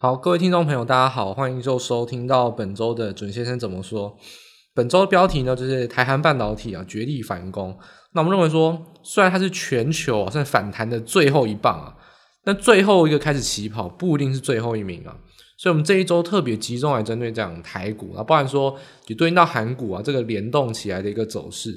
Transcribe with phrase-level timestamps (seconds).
[0.00, 4.16] 好，各位听众朋友，大家好，欢迎就收听到本周的准先生怎么说。
[4.72, 7.76] 本周的标题呢，就是台韩半导体啊绝地反攻。
[8.12, 11.96] 那我们认为说，虽然它是全球啊算反弹的最后一棒啊，
[12.44, 15.16] 但最后一个开始起跑不一定是最后一名啊。
[15.56, 21.76] 所以，我们这一周特别集中来针对这样台股啊，包含说也对应到韩股啊这个联动起来的一个走势。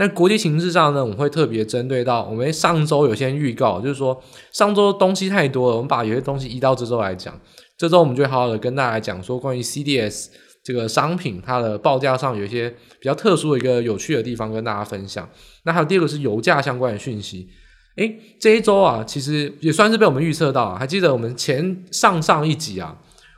[0.00, 4.18] 那国际形势上呢，我们会特别针对到我们上周有些预告，就是说
[4.50, 7.38] 上周东西太多了，我们把有些东西移到这周来讲。
[7.76, 10.28] 这周我们就好好的跟大家讲说，关于 CDS
[10.64, 15.28] 这个商品它的报价上有一些比较特殊的一个有趣的地方跟大家分享。
[15.64, 17.50] 那还有第二个是油价相关的讯息。
[17.98, 20.74] 诶，这一周啊，其实也算是被我们预测到。
[20.76, 22.96] 还记得我们前上上一集啊，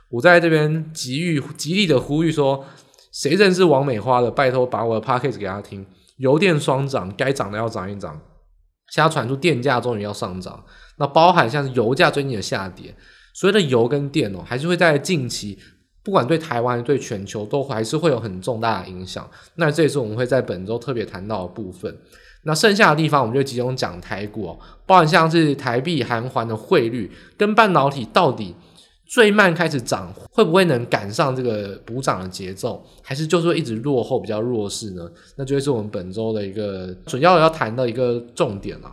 [0.09, 2.63] 我在这边极欲极力的呼吁说，
[3.11, 5.85] 谁认识王美花的，拜托把我的 podcast 给他听。
[6.17, 8.21] 油电双涨，该涨的要涨一涨。
[8.91, 10.63] 现在传出电价终于要上涨，
[10.97, 12.95] 那包含像是油价最近的下跌，
[13.33, 15.57] 所谓的油跟电哦，还是会在近期，
[16.03, 19.27] 不管对台湾对全球都还是会有很重大的影响。
[19.55, 21.97] 那这也是我们会在本周特别谈到的部分。
[22.43, 28.55] 那剩下的地方我们就集中讲台股哦，包含像是台币、韩环的汇率跟半导体到底。
[29.13, 35.07] 最慢开始涨，会不会能赶上这个补涨的节奏，还是就是会一直落后，比较弱势呢？
[35.37, 38.91] 那就会是我们本周的一个主要要谈的一个重点了。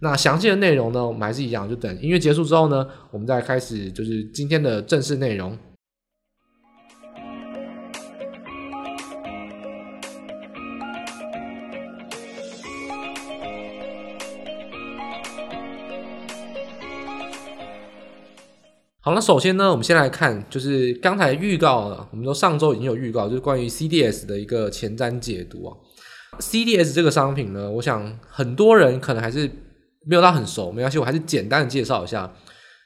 [0.00, 5.54] 那详细的内容呢，我们还是一样，就等音乐结束之后呢，我们再开始就是今天的正式内容。
[19.10, 25.74] 好，那首先呢，我们先来看，就是刚才预告了，我们说上周已经有预告，就是关于 CDS 的一个前瞻解读啊。
[26.38, 29.50] CDS 这个商品呢，我想很多人可能还是
[30.06, 32.32] 没有到很熟，没关系，我还是简单的介绍一下。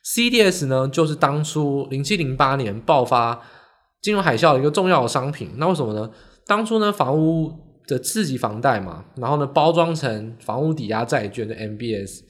[0.02, 3.38] CDS 呢，就是当初零七零八年爆发
[4.00, 5.50] 金融海啸的一个重要的商品。
[5.58, 6.10] 那为什么呢？
[6.46, 7.52] 当初呢，房屋
[7.86, 12.20] 的次级房贷嘛，然后呢，包装成房屋抵押债券的 MBS，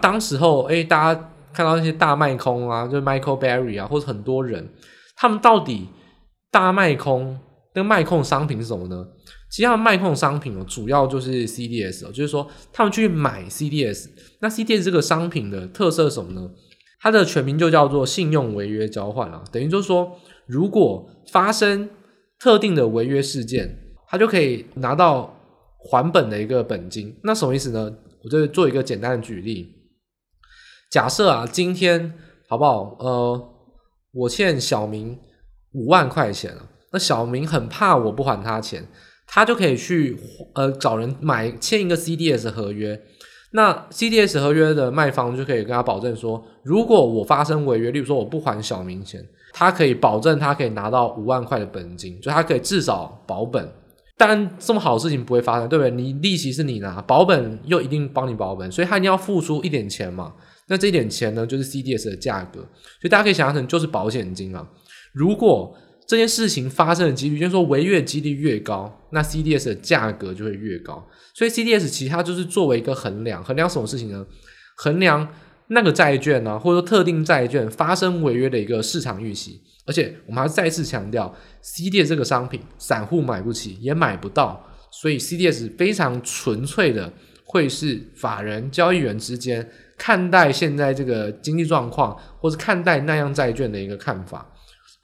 [0.00, 1.28] 当时候，哎，大家。
[1.52, 4.68] 看到那些大卖空啊，就是 Michael Burry 啊，或者很多人，
[5.16, 5.88] 他们到底
[6.50, 7.38] 大卖空
[7.74, 9.06] 跟卖空商品是什么呢？
[9.50, 14.08] 其实他们卖空商品哦，主要就是 CDS 哦，就是说他们去买 CDS。
[14.40, 16.50] 那 CDS 这个商品的特色是什么呢？
[17.00, 21.90] 它的全名就叫做信用违约交换啊，等于就是说，如果发生
[22.38, 23.76] 特定的违约事件，
[24.08, 25.36] 他就可以拿到
[25.78, 27.14] 还本的一个本金。
[27.24, 27.92] 那什么意思呢？
[28.24, 29.81] 我就做一个简单的举例。
[30.92, 32.12] 假设啊，今天
[32.46, 32.94] 好不好？
[32.98, 33.48] 呃，
[34.12, 35.18] 我欠小明
[35.72, 38.86] 五万块钱了，那小明很怕我不还他钱，
[39.26, 40.14] 他就可以去
[40.54, 43.00] 呃找人买签一个 CDS 合约。
[43.52, 53.66] 那 CDS 合约的卖方就可以跟他保证说，如果我发生违约，例如说我不还小明钱，他可以保证他可以拿到五万块的本金，就他可以至少保本。
[54.18, 55.90] 但这么好的事情不会发生，对不对？
[55.90, 60.34] 你利息是你拿，保本又一定帮你保本，所以他一定要付出一点钱嘛。
[60.72, 64.66] 那这一点钱呢，就是 CDS 的价格，所以大家可以想象成就是保险金啊。
[65.12, 71.06] 如果这件事情发生的几率，就是说违约几率越高，那 CDS 的价格就会越高。
[71.34, 74.24] 所以 CDS 其实它就是作为一个衡量，衡量什么事情呢？
[74.78, 75.28] 衡量
[75.66, 79.60] 那个债券呢、啊，或者说特定债券发生违约的一个市场预期。
[79.84, 87.12] 而且我们还再次强调，CDS 这个商品，散户买不起，也买不到，所以 CDS 非常纯粹的
[87.44, 89.68] 会是法人交易员之间。
[90.02, 94.44] 看待现在这个经济状况，或是看待那样债券的一个看法，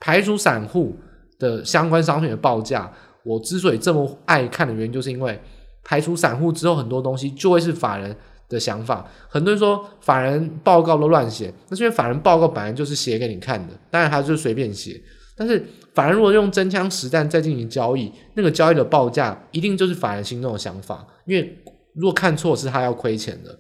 [0.01, 0.99] 排除散户
[1.39, 2.93] 的相关商品的报价。
[3.23, 5.41] 我之所以这么爱看的原因，就是因为
[5.85, 8.17] 排除散户之后，很多东西就会是法人
[8.49, 9.09] 的想法。
[9.29, 15.01] 很多人说法人报告都乱写，那是因为法人报告本来就是写给你看的，当然他就随便写。
[15.37, 21.57] 但是法人如果用真枪实弹再进行交易，那个交易的报价一定就是法人心中的想法，因为
[21.95, 23.57] 如果看错是他要亏钱的。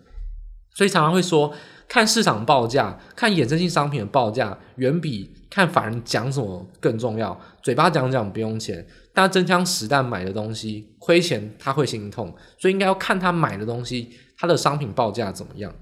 [0.78, 1.52] 所以常常会说，
[1.88, 7.36] 看市场报价，看衍生性商品的报价，远比看法人讲什么更重要。
[7.64, 15.74] 嘴巴讲讲不用钱，但真枪实弹买的东西亏钱他会心痛，所以应该要看他买的东西，他的商品报价怎么样。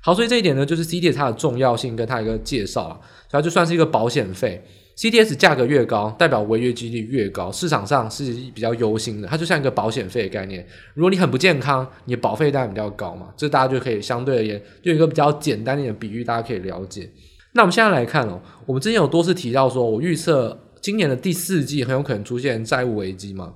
[0.00, 2.98] 好，所以这一点呢，就是 cd 它的重要性跟它一个介绍啊，
[3.30, 4.64] 然后就算是一个保险费。
[4.98, 9.28] CDS 价格越高，代表违约几率越高，市场上是比较忧心的。
[9.28, 13.28] 它就像一个保险费的概念，如果你很不健康，你保费当然比较高嘛。
[13.36, 17.08] 这大家就可以相对而言，就一个比较简单一点的比喻，大家可以了解。
[17.52, 23.54] 那我们现在来看哦，我们之前有多次提到说，我预测今年的第四季很有可能出现债务危机嘛。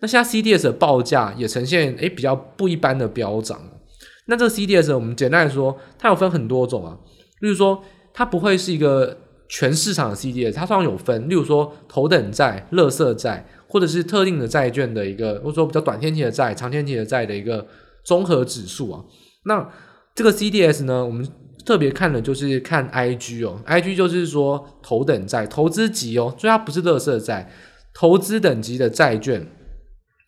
[0.00, 3.60] 那现在 CDS 的报价也呈现诶比较不一般的飙涨。
[4.26, 6.98] 那这个 CDS 我们简单来说，它有分很多种啊，
[7.38, 7.80] 例如说
[8.12, 9.16] 它不会是一个。
[9.52, 17.66] 全市场的 CDS，它通常有分，例如说头等债、垃圾债，或者是特定的债券的一个，或者说比较短天期的债、长天期的债的一个
[18.04, 19.04] 综合指数啊。
[19.46, 19.68] 那
[20.14, 21.28] 这个 CDS 呢，我们
[21.66, 27.52] 特别看的就是看 IG 哦，IG 就是说头等债、投资级哦，所以它不是垃圾债，
[27.92, 29.44] 投资等级的债券，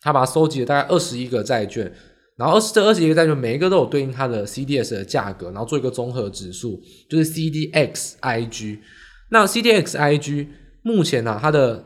[0.01, 1.89] 它把它收集了大概二十一个债券。
[2.35, 8.79] 然后二十这二十一个债券，每一个都有对应它的 CDS 的价格，然后做一个综合指数，就是 CDXIG。
[9.33, 10.47] 那 CDXIG
[10.83, 11.83] 目前呢、啊，它的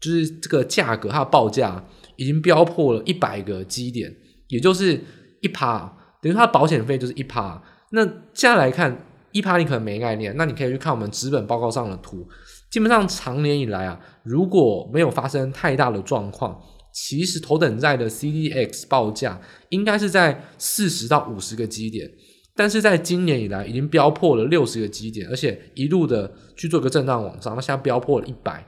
[0.00, 1.84] 就是这个价格，它的报价
[2.16, 4.10] 已经飙破了一百个基点，
[4.48, 4.98] 也就是
[5.42, 7.62] 一趴，等于它的保险费就是一趴。
[7.90, 8.02] 那
[8.32, 12.26] 现在来看，一趴你可能没概念，那你可以去看我们纸本报告上的图，
[12.70, 16.58] 基本上长年以来啊，如果没有发生太大的状况。
[16.98, 19.38] 其实头等债的 CDX 报价
[19.68, 22.10] 应该是在四十到五十个基点，
[22.56, 28.66] 但是在今年以来已经飙破了六十个基点，而且一路的去做个震荡往上，那现在飙破了一百。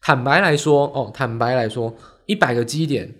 [0.00, 1.92] 坦白来说，哦，坦白来说，
[2.26, 3.12] 一百个基点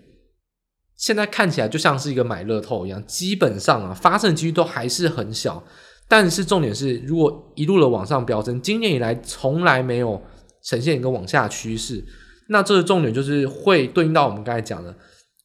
[0.96, 5.62] 现在看起来就像是一个买乐透一样，基本上啊发生的几率都还是很小。
[6.08, 10.22] 但是重点是，如果一路的往上飙升，今年以来从来没有
[10.62, 12.04] 呈现一个往下趋势。
[12.48, 14.96] 那这个重点就是会对应到我们刚才讲的，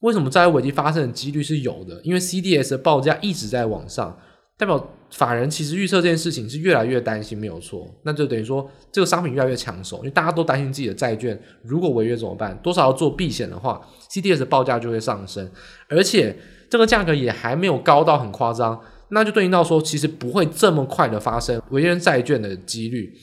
[0.01, 1.99] 为什么债务危机发生的几率是有的？
[2.03, 4.15] 因为 CDS 的报价一直在往上，
[4.57, 7.87] 代表法人其实预测这件事情是越来越担心，没有错。
[8.03, 12.57] 那就等于说这个商品越来越抢手，因为大家都担心自己的债券如果违约怎么办？
[12.63, 15.49] 多少要做避险的话，CDS 的报价就会上升，
[15.89, 16.35] 而且
[16.69, 23.13] 这个价格也还没有高到很夸张，那就对应到说其实不会这么快的发生违约债券的几率。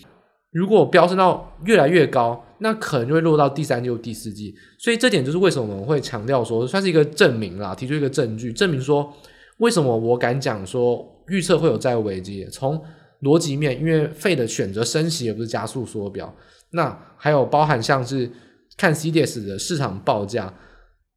[0.52, 4.54] 如果飙升到越来越高，那可能就会落到第三季或第四季。
[4.78, 9.12] 所以这点就是为什么我们会强调说，算是一个证明啦，提出一个证据，证明说
[9.58, 12.46] 为什么我敢讲说预测会有债务危机。
[12.50, 12.82] 从
[13.22, 16.32] 逻辑面，因为费的选择升息而不是加速缩表，
[16.70, 18.30] 那还有包含像是
[18.76, 20.54] 看 CDS 的市场报价，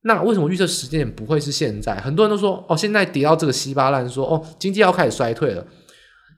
[0.01, 1.95] 那为什么预测时间点不会是现在？
[1.97, 5.65] 很多人都说哦，现在跌到这个稀巴烂，说哦，经济要开始衰退了。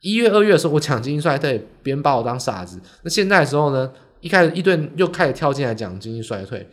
[0.02, 2.78] 一月、二月的时候，我抢经济衰退，别人把我当傻子。
[3.04, 3.90] 那现在的时候呢？
[4.24, 6.68] 一开始一顿又开始跳进来讲经济衰退，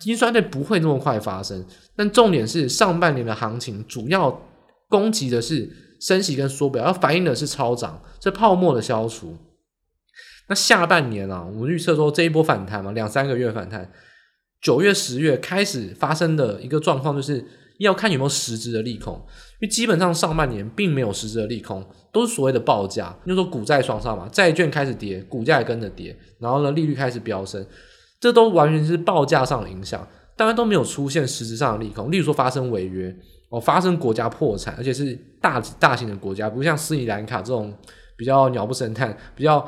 [0.00, 1.64] 经济衰退不会那么快发生。
[1.94, 4.42] 但重点是上半年的行情主要
[4.88, 5.70] 攻击的是
[6.00, 9.36] 升息跟缩表，要反映的是超涨，这泡沫的消除。
[10.48, 13.92] 那下半年啊，我们预测说这一波反弹嘛，两三个月反弹，
[14.60, 17.44] 九月、十月开始发生的一个状况就是。
[17.78, 27.64] 要看有没有实质的利空，因为基本上上半年并没有实质的利空，都是所谓的报价，就说股债双杀嘛，债券开始跌，股价也跟着跌，然后呢，利率开始飙升，
[28.20, 30.06] 这都完全是报价上的影响，
[30.36, 33.14] 当然都没有出现实质上的利空，例如说发生违约
[33.50, 37.72] 哦，发生国家破产，而且是大大型的国家，不像斯里兰卡这种
[38.16, 39.60] 比较鸟不生蛋，比较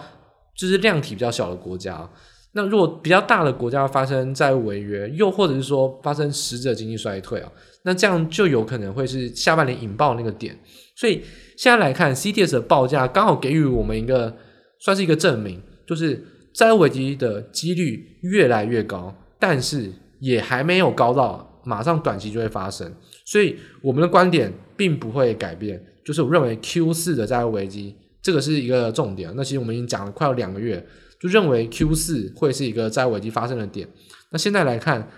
[0.56, 2.08] 就是量体比较小的国家。
[2.52, 7.52] 那如果比较大的国家发生债务违约，又或者是说发生实质的经济衰退啊，
[7.84, 10.58] 那这样就有可能会是下半年引爆那个点。
[10.94, 11.22] 所以
[11.56, 14.36] 现在来看，C T S 的报价刚好给予我们一个
[14.80, 19.90] 算是一个证明，就是债务危机的几率越来越高，但是
[20.20, 22.92] 也还没有高到马上短期就会发生。
[23.24, 29.32] 所以我们的观点并不会改变，就是我认为 Q 四的债务危机这个是一个重点。
[29.36, 30.84] 那其实我们已经讲了快要两个月。
[31.20, 33.88] 就认为 Q 四会是一个债务危机发生的点。
[34.30, 35.10] 那现在来看，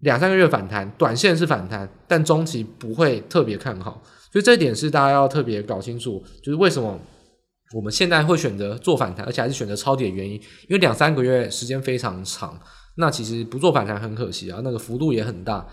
[0.00, 4.02] 两三个月反弹，短线是反弹，但中期不会特别看好。
[4.32, 6.98] 所以这一点是大家要特别搞清楚，就是为什么
[7.74, 10.34] 我们现在会选择做反弹，而且还是选择抄底的原因。
[10.34, 12.58] 因为两三个月时间非常长，
[12.96, 15.66] 那其实不做反弹很可惜啊，那个幅度也很大。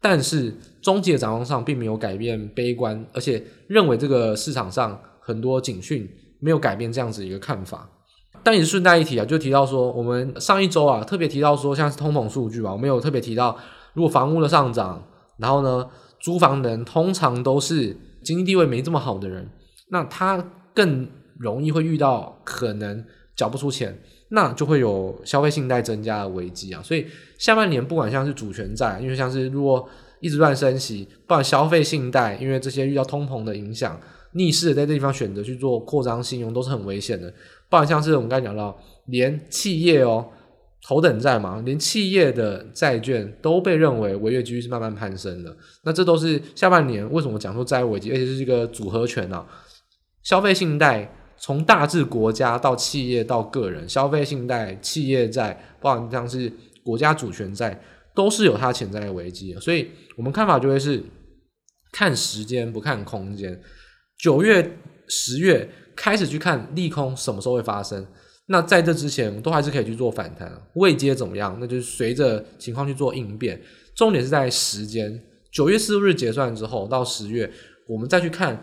[0.00, 6.08] 但是中期的展望上并没有改变悲观，而且认为这个市场上很多警讯
[6.40, 7.88] 没有改变这样子一个看法。
[8.46, 13.58] 但也是顺带一提啊，就提到说，我们上一周啊特别提到说，像是通膨数据吧，我们有特别提到，
[13.92, 15.04] 如果房屋的上涨，
[15.38, 15.84] 然后呢，
[16.20, 19.50] 租房人通常都是经济地位没这么好的人，
[19.90, 21.08] 那他更
[21.40, 23.98] 容易会遇到可能缴不出钱，
[24.28, 26.80] 那就会有消费信贷增加的危机啊。
[26.84, 27.04] 所以
[27.38, 29.88] 下半年不管像是主权债，因为像是如果
[30.20, 33.98] 一直乱升息，不管消费信贷，因为这些遇到通膨的影响，
[34.34, 37.34] 逆势在这地方选择去做扩张信用，都是很危险的。
[37.68, 40.28] 不然像是我们刚才讲到，连企业哦，
[40.86, 45.56] 头等债嘛，连企业的债券都被认为违约几率是慢慢攀升的。
[45.82, 49.46] 那这都是下半年为什么讲说债务危机，而且是一个组合拳啊。
[50.22, 56.52] 消费信贷从大至国家到企业到个人，消费信贷、企业债，包含像是
[56.84, 57.80] 国家主权债，
[58.14, 59.54] 都是有它潜在的危机。
[59.60, 61.02] 所以我们看法就会是
[61.92, 63.60] 看时间不看空间。
[64.18, 68.06] 九月十月开始去看利空什么时候会发生。
[68.48, 71.56] 那在这之前，都还是可以去做反弹，未接怎么样？
[71.58, 73.60] 那就是随着情况去做应变。
[73.96, 77.50] 重点是在时间，九月四日结算之后到十月，
[77.88, 78.62] 我们再去看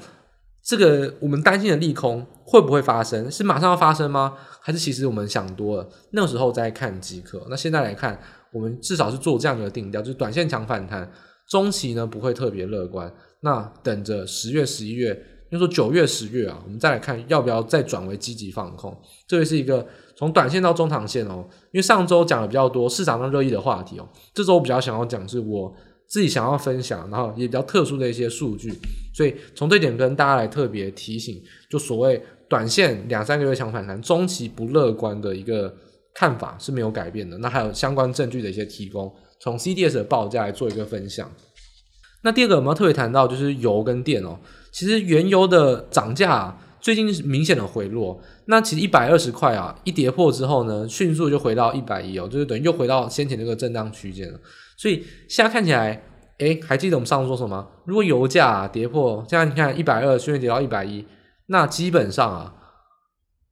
[0.64, 3.30] 这个我们担心的利空会不会发生？
[3.30, 4.38] 是马上要发生吗？
[4.62, 5.90] 还是其实我们想多了？
[6.12, 7.46] 那个时候再看即可。
[7.50, 8.18] 那现在来看，
[8.54, 11.12] 我们至少是做这样的定调，就是短线强反弹，
[11.50, 13.14] 中期呢不会特别乐观。
[13.42, 15.22] 那等着十月、十一月。
[15.54, 18.96] 就说九月、十月啊，我们再来看要不要再转为积极放空。
[19.28, 21.48] 这个是一个从短线到中长线哦。
[21.72, 25.72] 因为上周讲的比较多市场上热议的话题哦，这周我比较想要讲是我
[26.08, 28.74] 自己想要分享，然后也比较特殊的一些数据。
[29.14, 32.20] 所以从这点跟大家来特别提醒，就所谓
[32.50, 35.72] 短线两三个月强反弹，中期不乐观的一个
[36.16, 37.38] 看法是没有改变的。
[37.38, 41.32] 那还有相关证据的一些提供，从 CDS 的报价来做一个分享。
[42.24, 44.40] 那第二个我们要特别谈到就是油跟电哦。
[44.74, 48.20] 其实原油的涨价，最近是明显的回落。
[48.48, 54.40] 那其实一百二十块啊，一跌破之后呢，迅速就回到一百一哦，就是等于又回到先前那个震荡区间了。
[54.76, 56.04] 所以现在看起来，
[56.40, 57.66] 哎，还记得我们上次说什么？
[57.86, 61.06] 如果油价跌破，现在你看一百二，瞬间跌到一百一，
[61.46, 62.54] 那基本上啊，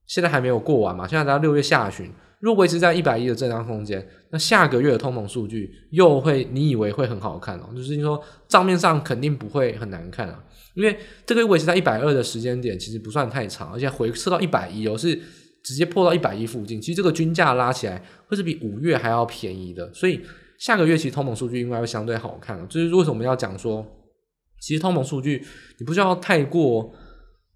[0.08, 2.12] 现在还没有过完嘛，现在到六月下旬。
[2.42, 7.70] 如果维持在一百一的震荡空间，那下个月的通膨数据又会，你以为会很好看哦？
[7.76, 10.44] 就是你说账面上肯定不会很难看啊，
[10.74, 15.16] 因为这个维持在一百二的时间点其实不算太长，而且回撤到一百一哦，是
[15.64, 16.82] 直接破到一百一附近。
[16.82, 20.20] 其实这个均价拉起来会是比五月还要便宜的，所以
[20.58, 22.68] 下个月其实通膨数据应该会相对好看。
[22.68, 23.86] 就是为什么要讲说，
[24.60, 25.46] 其实通膨数据
[25.78, 26.92] 你不需要太过。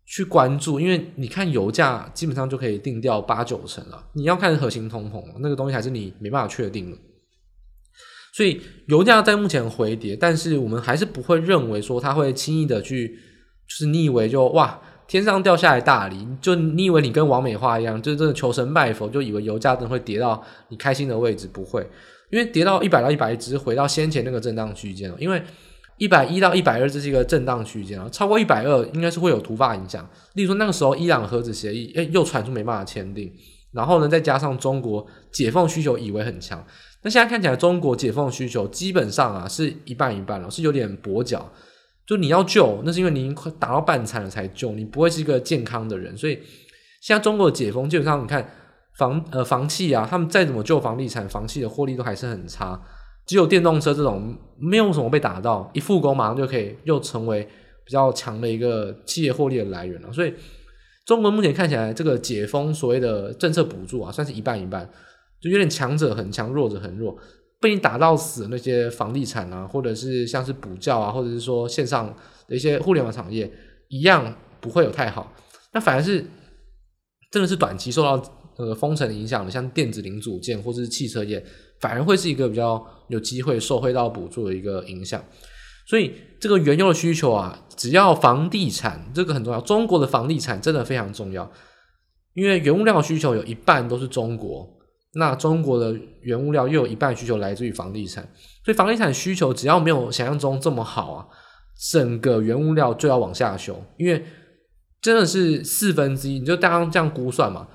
[0.06, 4.06] 去关注，因为你看油价基本上就可以定掉八九成了。
[4.14, 6.98] 你要看核心通膨，那个东西还是你没办法确定的。
[8.32, 13.08] 所以油价在目前回跌，但是我们还是不会认为说它会轻易的去，
[13.68, 21.82] 就是你以为就哇天上掉下来大礼，就你以为你跟王美花一样，就真的求神拜佛，就以为油价真的会跌到你开心的位置，不会，
[22.30, 25.42] 因为跌到一百到一百，只是回到先前那个震荡区间了，因为。
[25.98, 30.08] 一百一到一百二这是一个震荡区间啊，超过一百二应该是会有突发影响。
[30.34, 33.32] 例如说那个时候伊朗核子协议，诶，又传出没办法签订，
[33.72, 36.66] 然后呢，再加上中国解封需求以为很强，
[37.04, 41.50] 那现在看起来中国解封需求基本上啊是一半一半了，是有点跛脚。
[42.06, 46.16] 就你要救，那是因为你快打到半残了才救，你不会是一个健康的人。
[46.16, 46.38] 所以
[47.02, 48.48] 现在中国的解封基本上你看
[48.98, 52.80] 房呃房企啊，他们再怎么救房地产，房企的获利都还是很差。
[53.26, 57.44] 只有电动车这种没有什么被打到，一复工马上就可以又成为
[57.84, 60.14] 比较强的一个企业获利的来源了。
[60.14, 60.34] 所以，
[61.06, 64.88] 中国目前看起来这个解封所谓的政策补助啊，算是一半一半，
[65.42, 67.18] 就有点强者很强，弱者很弱。
[67.60, 72.16] 被你打到死那些房地产啊，或者是像是补教啊，或者是说线上
[72.48, 73.52] 的一些互联网产业，
[73.88, 75.34] 一样不会有太好。
[75.74, 76.24] 那反而是
[77.32, 78.22] 真的是短期受到
[78.58, 81.44] 呃封城影响的，像电子零组件或者是汽车业。
[81.86, 85.24] 反而会是一个比较有机会受惠到补助的一个影响，
[85.86, 86.12] 所以
[86.42, 91.48] 这个原油的需求啊，只要房地产这个很重要，中国的房地产真的非常重要，
[92.34, 94.68] 因为原物料需求有一半都是中国，
[95.14, 98.28] 那中国的原物料又有一半需求来自于房地产，
[98.64, 101.28] 所以房地产需求只要没有想象中这么好啊，
[101.92, 104.26] 整个原物料就要往下修，因为
[105.04, 107.68] 真的是四分之一，你就大家这样估算嘛。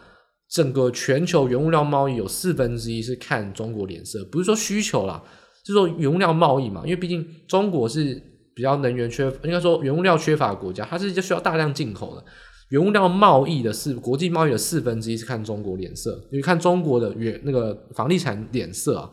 [0.51, 5.23] 整个全球原物料贸易有四分之一是看中国脸色，不是说需求啦，
[5.65, 6.83] 是说原物料贸易嘛。
[6.85, 8.21] 因为毕竟中国是
[8.53, 12.25] 比较能源缺，应该说原物料缺乏的国家，它是就需要大量进口的。
[12.71, 19.09] 原物料贸易的四国际贸易的四分之一是看中国脸色，因为看中国的原那个房地产脸色啊。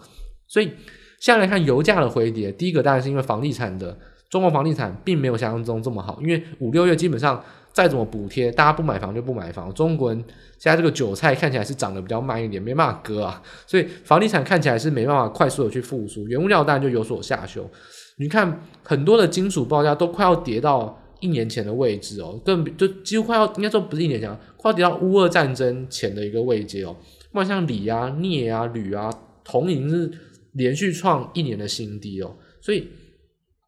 [0.47, 0.71] 所以
[1.19, 3.95] 现在来看油价的回跌，第一个当然是因为房地产的
[4.31, 7.43] 中国房地产并没有想象中这么好，因为五六月基本上。
[7.77, 9.71] 再怎么补贴，大家不买房就不买房。
[9.71, 10.17] 中国人
[10.57, 16.27] 现在这个韭菜看起来是长得比较慢一点，没办法割啊，所以房地产看起来是没办法快速的去复苏。
[16.27, 17.69] 原物料当然就有所下修。
[18.17, 26.95] 你看很多的金属报价都快要跌到一年前的位置哦，更就几乎快要应该说不是一年前，快要跌到乌俄战争前的一个位阶哦。
[27.27, 29.07] 不管像锂啊、镍啊、铝啊、
[29.43, 30.11] 铜已经是
[30.53, 32.35] 连续创一年的新低哦。
[32.59, 32.89] 所以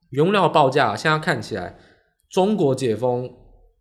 [0.10, 1.78] 原物料报价现在看起来，
[2.32, 3.30] 中国解封。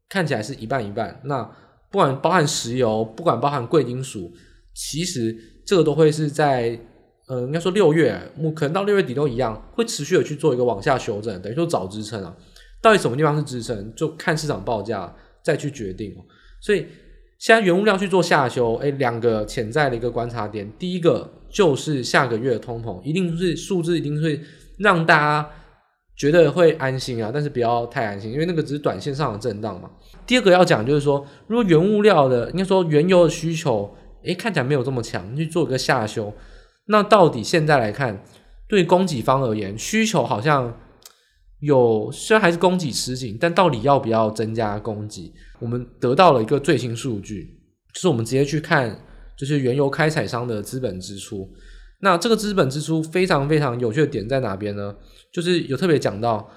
[0.09, 1.45] 看起来是一半一半，那
[1.91, 4.33] 不管包含石油，不管包含贵金属，
[4.75, 5.37] 其实
[5.67, 6.79] 这个都会是在，
[7.27, 8.19] 呃，应该说六月，
[8.57, 12.35] 可能到六月底都一样，会持续的去做一个往下修正，等于说找支撑啊。
[12.81, 16.25] 到底什么地方是支撑，就看市场报价再去决定哦。
[16.61, 16.87] 所以
[17.39, 24.41] 现在原物料去做下修，哎，两个潜在的一个观察点，第一个就是下个月的通膨一定是数字，一定会
[24.79, 25.51] 让大家。
[26.19, 29.89] 觉得会安心啊，但是不要太安心，因为那个只是短线上的震荡嘛。
[30.27, 36.35] 第二个要讲就是说，如果原物料的应该说原油的需求，诶，看起来没有这么强，去做一个下修，
[36.87, 38.21] 那到底现在来看，
[38.67, 40.77] 对供给方而言，需求好像
[41.61, 45.33] 有虽然还是供给吃紧，但到底要不要增加供给？
[45.61, 47.45] 我们得到了一个最新数据，
[47.95, 48.99] 就是我们直接去看，
[49.37, 51.49] 就是原油开采商的资本支出。
[52.01, 54.95] 那这个资本支出非常非常有趣的点在哪边呢？
[55.33, 56.49] 就是有特别讲到，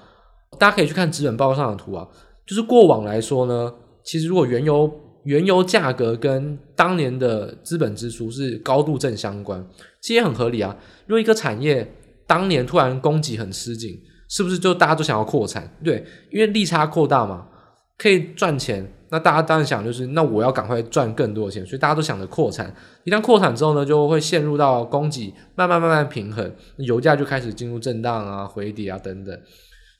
[0.58, 2.06] 大家可以去看资本报告上的图啊。
[2.46, 3.72] 就是过往来说呢，
[4.04, 4.90] 其实如果原油
[5.24, 9.64] 原油价格跟当年的资本支出是高度正相关，
[10.00, 10.76] 其实也很合理啊。
[11.06, 11.92] 如果一个产业
[12.26, 15.76] 当年突然供给很吃紧，是不是就大家都想要扩产？
[15.82, 17.46] 对，因为利差扩大嘛，
[17.98, 18.92] 可以赚钱。
[19.12, 22.74] 那大家当然想就是，那我要赶快赚更多的钱，所以大家都想着扩产。
[23.04, 29.38] 一旦扩产之后呢，就会陷入到供给慢慢慢慢平衡，油价就开始进入震荡啊、回跌啊等等。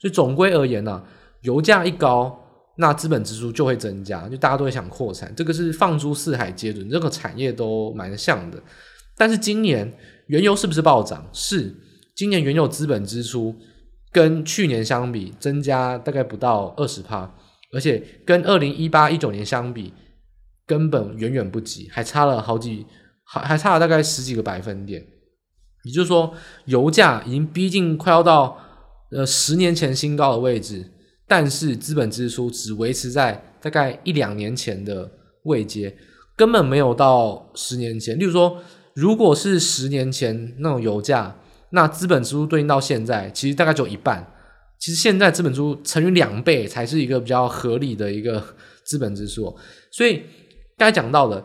[0.01, 1.05] 所以总归而言呢、啊，
[1.43, 2.35] 油价一高，
[2.79, 5.31] 那资本支出就会增加，就大家都会想扩产。
[5.37, 8.59] 这个是放诸四海皆准，任何产业都蛮像的。
[9.19, 9.93] 但是今年
[10.29, 11.29] 原油是不是暴涨？
[11.35, 11.71] 是，
[12.17, 13.55] 今年原油资本支出
[14.11, 17.31] 跟去年相比增加大概不到二十趴。
[17.73, 19.93] 而且跟二零一八一九年相比，
[20.67, 22.87] 根本远远不及，还差了好几，
[23.25, 25.05] 还还差了大概十几个百分点。
[25.85, 26.33] 也就是说，
[26.67, 28.57] 油价已经逼近快要到
[29.11, 30.93] 呃十年前新高的位置，
[31.27, 35.11] 但是资本支出只维持在大概一两年前的
[35.45, 35.97] 位阶，
[36.37, 38.19] 根本没有到十年前。
[38.19, 38.63] 例如说，
[38.95, 41.37] 如果是十年前那种油价，
[41.71, 44.29] 那资本支出对应到现在，其实大概就一半。
[44.83, 48.45] 其实现在资本支出乘以两倍才是一个比较合理的一个
[48.85, 49.57] 资本支出，
[49.93, 50.21] 所以
[50.77, 51.45] 刚才讲到的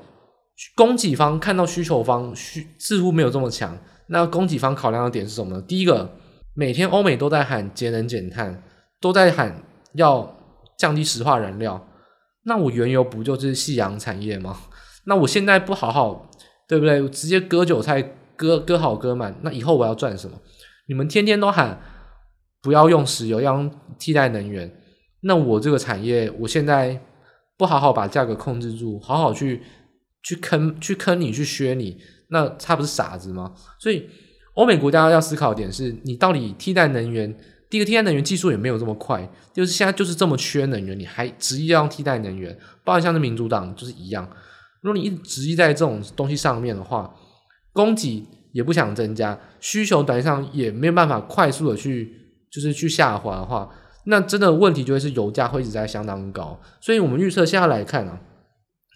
[0.75, 3.77] 供给方看到需求方需似乎没有这么强，
[4.07, 5.61] 那供给方考量的点是什么呢？
[5.67, 6.17] 第一个，
[6.55, 8.63] 每天欧美都在喊节能减碳，
[8.99, 9.63] 都在喊
[9.93, 10.35] 要
[10.75, 11.87] 降低石化燃料，
[12.45, 14.57] 那我原油不就是夕阳产业吗？
[15.05, 16.27] 那我现在不好好，
[16.67, 17.07] 对不对？
[17.09, 18.01] 直接割韭菜，
[18.35, 20.35] 割割好割满，那以后我要赚什么？
[20.87, 21.79] 你们天天都喊。
[22.67, 24.69] 不要用石油，要用替代能源。
[25.21, 27.01] 那我这个产业，我现在
[27.55, 29.61] 不好好把价格控制住，好好去
[30.21, 33.53] 去坑去坑你，去削你，那他不是傻子吗？
[33.79, 34.05] 所以，
[34.55, 37.33] 欧美国家要思考点是，你到底替代能源，
[37.69, 42.53] 第一个替代能源技术也没有这么快，就是现在就是这么缺能源，你还执意要用替代能源，
[42.83, 44.29] 包括像是民主党就是一样。
[44.81, 47.15] 如果你一直执意在这种东西上面的话，
[47.71, 52.26] 供给也不想增加，需求短上也没有办法快速的去。
[52.49, 53.69] 就是去下滑的话，
[54.05, 58.19] 那真的问题就会是油价会一直在相当高，所以我们预测现在来看啊，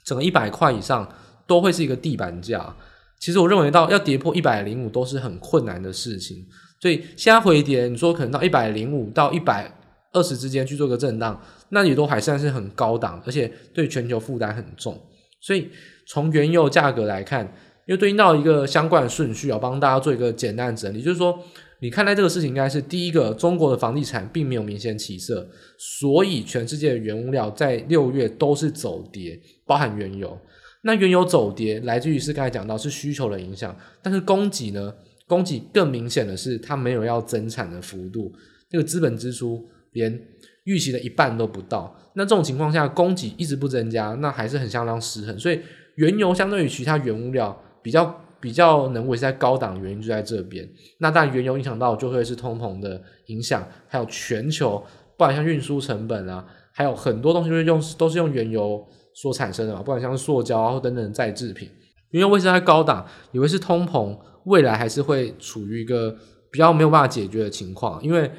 [0.06, 1.08] 整个一百块以上
[1.46, 2.76] 都会是一个地板价。
[3.20, 6.48] 其实我认为到要跌破一百零五都是很困难的事情，
[6.80, 9.70] 所以现在回跌，你说可能到一百零五到一百
[10.14, 14.98] 二十之间去做个震荡，那也都还算是很高档，而且对全球负担很重。
[15.42, 15.70] 所以
[16.08, 17.54] 从原油价格来看，
[17.86, 21.38] 又对应到一个相关的顺序啊，帮大家做一个简单的整理，就是说。
[21.82, 30.38] 你看待这个事情，应该是第一个，中国的房地产并没有明显起色，所以全世界的原物料在六月都是走跌，包含原油。
[30.84, 34.94] 那原油走跌，来自于是刚才讲到是需求的影响，但是供给呢？
[35.26, 38.32] 供给更明显的是它没有要增产的幅度，
[38.70, 40.22] 这个资本支出连
[40.66, 41.96] 预期的一半都不到。
[42.14, 45.40] 那这种情况下，供给一直不增加，那还是很相当失衡。
[45.40, 45.60] 所以
[45.96, 48.24] 原油相对于其他原物料比较。
[48.42, 50.68] 比较能维持在高档的原因就在这边。
[50.98, 54.80] 那当然，原油影响到就会是通膨的影响，还有全球，
[55.16, 61.70] 不管像运输成本啊，还有很多东西都是用都是用原油所产生的嘛，不管像塑胶啊或等等的再制品，
[62.10, 66.16] 原油维持在高档，以为是通膨，未来还是会处于一个
[66.52, 68.32] 比较没有办法解决的情况，因为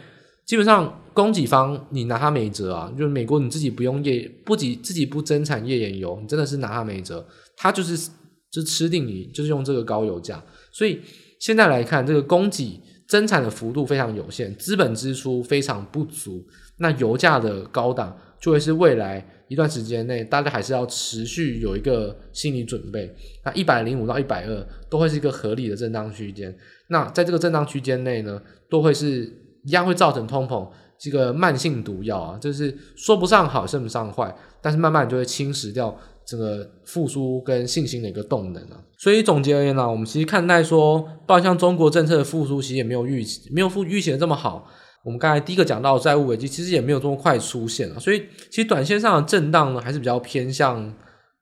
[0.45, 7.25] 基本上供给方你拿它没辙啊，就是美国你自己不用页不己自己不增产页岩油，你真的是拿它没辙，
[7.57, 8.11] 它就是。
[8.53, 11.01] 就吃定你，就是用这个高油价，所以
[11.41, 16.45] 现在来看，这个供给增产的幅度非常有限，资本支出非常不足，
[16.77, 23.11] 那油价的高档就会是未来一段时间内大家还是要持续有一个心理准备。
[23.45, 26.55] 那一百零五到一百二都会是一个合理的震荡区间，
[26.89, 29.25] 那在这个震荡区间内呢，都会是
[29.65, 35.99] 一样会造成通膨，这个慢性毒药啊，就是说不上好，说不上坏，但是慢慢就会侵蚀掉。
[36.27, 44.71] 这个复苏跟信心的一个动能啊，所以总结而言呢，我们其实看待说，包括像中国政策的复苏，其实也没有预期，没有复预期的这么好。
[45.05, 47.99] 我们刚才第一个讲到债务危机，其实也没有这么快出现啊。
[47.99, 50.95] 所以其实短线上的震荡呢，还是比较偏向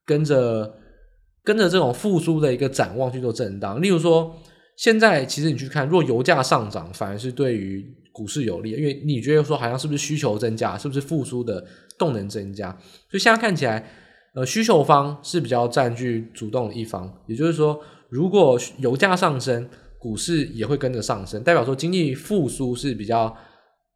[0.06, 0.74] 跟着
[1.44, 3.82] 跟着这种复苏的一个展望去做震荡。
[3.82, 4.34] 例如说，
[4.76, 11.62] 现在其实你去看，若油价上涨，反而是对于股市有利，因为你觉得说好像是不是需求增加，是不是复苏的
[11.98, 12.70] 动能增加？
[13.10, 13.86] 所以现在看起来，
[14.34, 23.36] 呃，需求方是比较占据主动的一方，也就是说，如果油价上升，股市也会跟着上升，代表说经济复苏是比较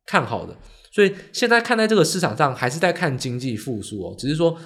[0.07, 0.57] 看好的。
[0.93, 4.57] 所以现在看在这个市场上，还是在看经济复苏哦，只是说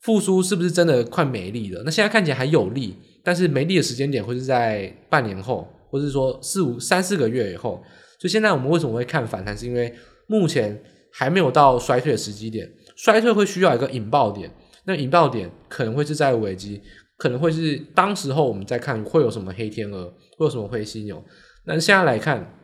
[0.00, 1.82] 复苏是不是真的快没力了？
[1.84, 7.82] 那现在看起来还有力，但是没力的时间点会是在半年后，或者是说四五三四个月以后。
[8.18, 9.56] 所以现在我们为什么会看反弹？
[9.56, 9.92] 是因为
[10.26, 10.82] 目前
[11.12, 14.50] 还没有到衰退的时机点，衰退会需要一个引爆点，
[14.86, 16.80] 那引爆点可能会是债务危机，
[17.16, 20.06] 可能会是当时候我们再看会有什么黑天鹅，
[20.38, 21.22] 会有什么灰犀牛。
[21.66, 22.58] 那现在来看，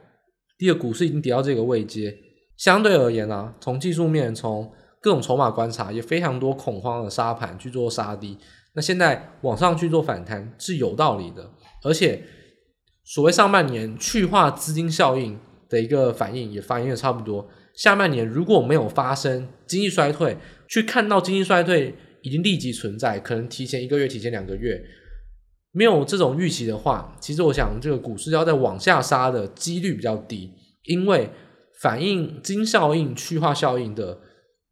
[0.59, 2.14] 第二股市已经跌到这个位阶，
[2.56, 8.37] 相对而言啊，从技术面，从各种筹码观察，也非常多恐慌的杀盘去做杀低。
[8.74, 11.50] 那现在往上去做反弹是有道理的，
[11.83, 12.22] 而且
[13.04, 15.38] 所谓上半年去化资金效应。
[15.70, 17.48] 的一个反应也反映的差不多。
[17.76, 20.37] 下半年如果没有发生经济衰退，
[20.68, 24.83] 去看到经济衰退已经立即存在，可能提前一个月、提前两个月，
[25.72, 30.52] 没有这种预期的话，其实我想这个股市要再往下杀的几率比较低，
[30.85, 31.30] 因为
[31.80, 34.18] 反映经效应、去化效应的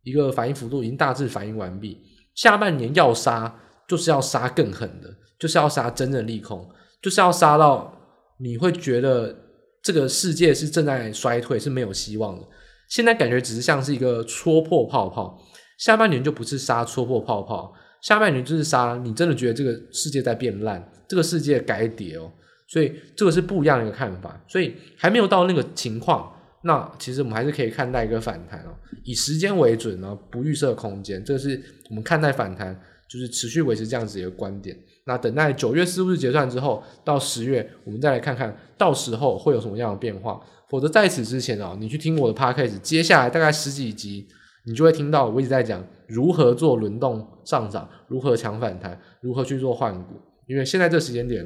[0.02, 2.00] 一个反应幅度已经大致反应完毕。
[2.34, 5.08] 下半年要杀，就是要杀更狠的，
[5.38, 6.68] 就是要杀真正利空，
[7.02, 7.92] 就是要杀到
[8.38, 9.44] 你会觉得。
[9.80, 12.46] 这个世界是正在衰退，是没有希望的。
[12.90, 15.40] 现在感觉只是像是一个戳破泡泡，
[15.78, 22.30] 下半年就不是杀戳破泡泡，下半年就是杀你真的觉得这个世界在变烂，这个世界该跌哦。
[22.66, 24.38] 所以这个是不一样的一个看法。
[24.46, 26.30] 所以还没有到那个情况，
[26.64, 31.24] 那其实我们还是可以看待一个反弹哦，以时间为准呢，不预设空间。
[31.24, 34.76] 这是我们看待反弹，就是持续维持这样子一个观点。
[35.06, 40.38] 那等待九月四日结算之后，到十月，我们再来看看到时候会有什么样的变化。
[40.68, 44.28] 否则在此之前啊，你去听我的 podcast，接下来大概十几集，
[44.68, 50.14] 你就会听到我一直在讲如何做轮动上涨，如何抢反弹，如何去做换股。
[50.46, 51.42] 因为现在这时间点，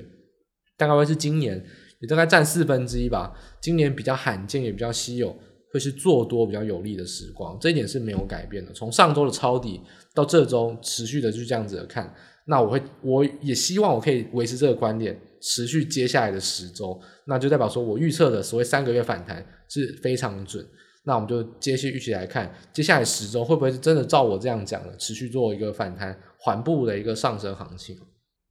[0.76, 1.64] 大概会是今年，
[2.00, 3.32] 也大概占四分之一吧。
[3.60, 5.36] 今年比较罕见，也比较稀有，
[5.72, 7.56] 会是做多比较有利的时光。
[7.60, 8.72] 这一点是没有改变的。
[8.72, 9.80] 从上周的抄底
[10.14, 12.12] 到这周持续的就这样子的看。
[12.46, 20.66] 那我会，我也希望我可以维持这个观点，持续接下来的十周，那就代表说我预测的所谓三个月反弹是非常准。
[21.04, 27.96] 那我们就接续预期来看，接下来十周会不会是真的照我这样讲的，持续做一个反弹缓步的一个上升行情？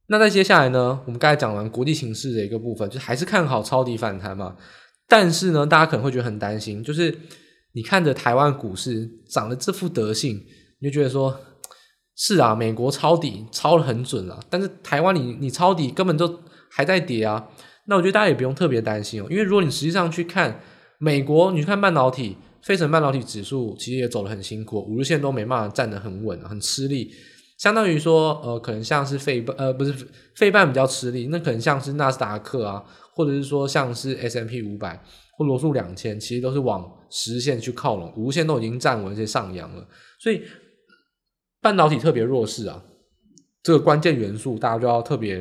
[0.08, 4.56] 那在接下来呢，我们刚才讲完国际形势的一个部分，就还是看好抄底反弹嘛。
[5.08, 7.16] 但是呢，大家可能会觉得很担心，就是
[7.72, 10.44] 你看着台湾股市涨了这副德性，
[10.80, 11.38] 你就觉得说。
[12.14, 17.48] 是啊，美国抄底抄得很准啊，但是台湾你你抄底根本就还在跌啊。
[17.86, 20.60] 那我觉得大家也不用特别担心哦，因为如果你实际上去看
[21.02, 27.10] 美国，你去看半导体，费城半导体指数其实也走得很辛苦，五日线都没办法站得很稳，很吃力。
[27.58, 29.92] 相当于说，呃，可能像是费半，呃，不是
[30.36, 32.84] 费半比较吃力，那可能像是纳斯达克啊，
[33.14, 35.02] 或者是说像是 S M P 五百
[35.36, 39.86] 或罗素两千，其实都是往十日线去靠拢，五日线都已经站稳，而且上扬了，
[40.20, 40.40] 所以。
[41.64, 42.82] 半导体特别弱势啊，
[43.62, 45.40] 这个关键元素大家就要特别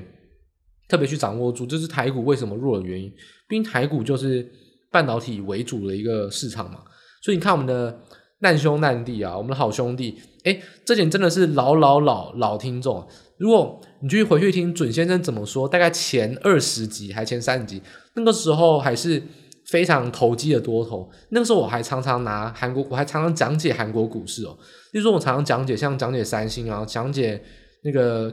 [0.88, 3.12] 特别去掌握住，这是台股为什么弱的原因。
[3.48, 4.48] 毕竟台股就是
[4.92, 6.80] 半导体为主的一个市场嘛，
[7.24, 8.00] 所以你看我们的
[8.40, 13.08] 难兄难弟啊，我们的好兄弟，诶，这点真的是老老老老听众。
[13.38, 17.82] 如果你去回去听准先生怎么说，大概前二十集还前三十集，
[18.16, 19.24] 那个时候还是。
[19.68, 24.58] 非常投机的多头，那个时候我还常常拿韩国，我还常常讲解韩国股市哦。
[24.92, 27.42] 例如说，我常常讲解，像讲解三星啊，讲解
[27.84, 28.30] 那个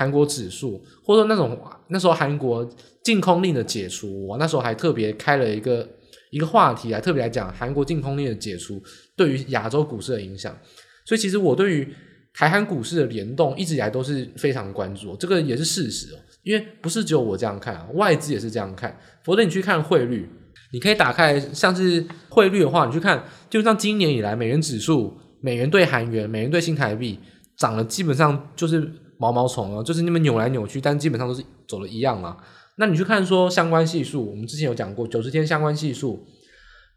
[0.00, 2.66] 韩国指数，或者说那种那时候韩国
[3.04, 5.86] 禁空令的解除，我那时候还特别开了一个
[6.30, 8.82] 一个话题来特别来讲韩国禁空令的解除
[9.14, 10.56] 对于亚洲股市的影响。
[11.04, 11.86] 所以，其实我对于
[12.32, 16.18] 台韩股市的联动一直以来都是非常关注，这个也是事实哦。
[16.44, 20.26] 因为不是只有我这样看啊，外资也是这样看，否则你去看汇率。
[20.72, 27.18] 你可以打开像是汇率的话，你去看，就像今年以来美元指数，美元兑韩元、美元兑新台币
[27.58, 32.36] 涨了，基本上就是毛毛虫啊，就是那么扭来扭去，但基本上都是走的一样啊。
[32.76, 36.26] 那你去看说相关系数，我们之前有讲过九十天相关系数，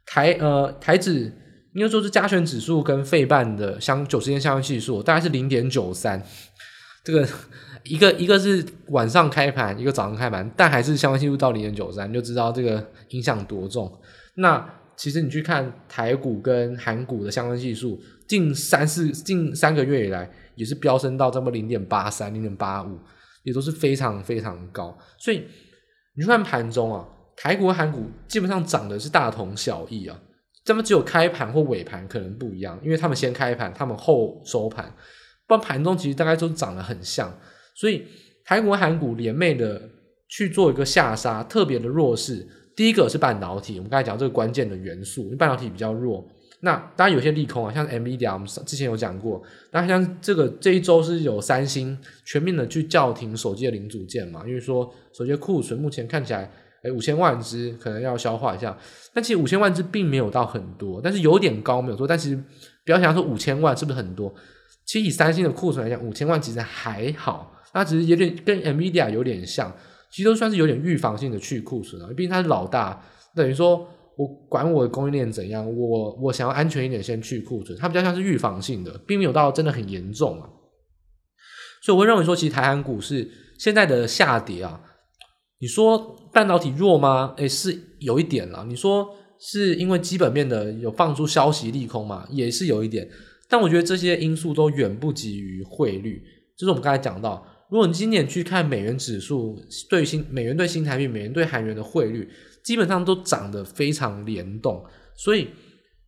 [0.05, 1.31] 台呃台指
[1.73, 6.23] 应该说是加权指数跟费半的相九十天相关系数大概是零点九三，
[7.03, 7.27] 这个。
[7.85, 13.91] 一个一个是晚上开盘，一个早上开盘，但还是相关系数到零点九三，就知道这个影响多重。
[14.35, 22.99] 那其实你去看台股跟韩股的相关系数，近三四近三个月以来也是飙升到这么零点八三、零点八五，
[23.43, 24.97] 也都是非常非常高。
[25.17, 25.43] 所以
[26.15, 30.19] 你去看盘中啊，台股和韩股基本上涨的是大同小异啊，
[30.63, 34.93] 这么只有开盘或尾盘可能不一样，因为他们先开盘，他们后收盘，
[35.47, 37.35] 不然盘中其实大概都涨得很像，
[37.75, 38.05] 所以
[38.45, 39.81] 台股和韩股联袂的
[40.27, 42.47] 去做一个下杀，特别的弱势。
[42.75, 46.27] 第一个是半导体，我们刚才讲这个关键的元素，半导体比较弱。
[46.65, 49.43] 那当然有些利空啊，像 NVIDIA，我们之前有讲过。
[49.71, 56.49] 那像这个这一周是有三星全面的去叫停手机的零组件嘛，因为说手机库存目前看起来，
[56.81, 58.77] 哎，五千万只可能要消化一下。
[59.13, 62.07] 但其实五千万只并没有到很多，但是有点高没有错。
[62.07, 62.41] 但其实
[62.85, 64.33] 不要想说五千万是不是很多，
[64.85, 69.69] 其实以三星的库存来讲，五千万其实还好，它只是有点跟 NVIDIA 有点像。
[70.09, 73.03] 其实都算是有点预防性的去库存啊，毕竟它是老大，
[73.35, 73.85] 等于说
[74.17, 80.49] 我管我的供应链怎样，我我想要安全一点，先去库存，它比较像是预防性的，并没有到真的很严重啊。
[81.81, 84.81] 所以我会认为说，其实台韩股市现在的下跌啊，
[85.59, 87.33] 你说半导体弱吗？
[87.37, 88.65] 诶，是有一点啦。
[88.67, 89.07] 你说
[89.39, 93.09] 是因为基本面的有放出消息利空嘛，也是有一点。
[93.49, 96.23] 但我觉得这些因素都远不及于汇率，
[96.57, 97.45] 就是我们刚才讲到。
[97.69, 102.29] 如果你今年去看美元指数对新美元对新台币、美元对韩元的汇率，
[102.63, 104.83] 基本上都涨得非常联动，
[105.15, 105.49] 所以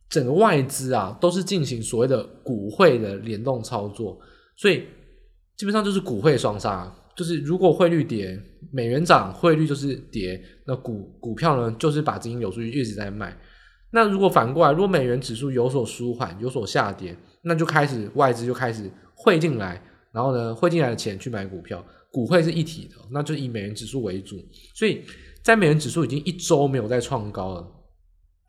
[0.08, 4.18] 整个外资啊都是进行所谓的股汇的联动操作，
[4.56, 4.84] 所以
[5.56, 8.40] 基本上就是股汇双杀，就是如果汇率跌，
[8.72, 13.36] 美元涨，汇率就是跌，那股股票呢就是把资金流出去一直在卖。
[13.90, 19.82] 那如果反过来，如果美元指数有所舒缓、有所下跌，那就开始外资就开始汇进来。
[20.12, 24.36] 然后呢，汇进来的钱去买股票，股汇是一体的，那就以美元指数为主。
[24.74, 25.02] 所以
[25.46, 27.64] 在美元指数已经一周没有再创高了。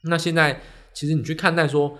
[0.05, 0.59] 那现在
[0.95, 1.95] 其实你去看待说，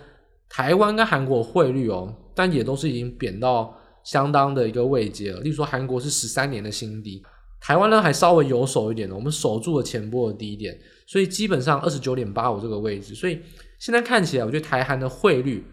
[0.48, 5.40] 台湾跟韩国汇率哦，但也都是已经贬到相当的一个位阶了。
[5.42, 7.22] 例如说，韩国是十三年的新低，
[7.60, 13.14] 台湾呢还稍微有守一点的，我们守住了前波的低点，所以基本上二十九点八五这个位置。
[13.14, 13.38] 所以
[13.78, 15.64] 现在看起来，我觉得台韩的汇率